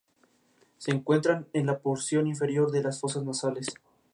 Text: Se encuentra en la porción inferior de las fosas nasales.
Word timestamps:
Se 0.79 0.89
encuentra 0.89 1.45
en 1.53 1.67
la 1.67 1.77
porción 1.77 2.25
inferior 2.25 2.71
de 2.71 2.81
las 2.81 2.99
fosas 2.99 3.23
nasales. 3.23 3.67